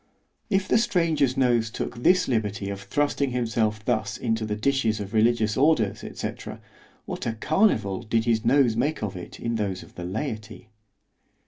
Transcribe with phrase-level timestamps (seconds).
[0.49, 5.13] If the stranger's nose took this liberty of thrusting himself thus into the dishes of
[5.13, 6.29] religious orders, &c.
[7.05, 10.69] what a carnival did his nose make of it, in those of the laity!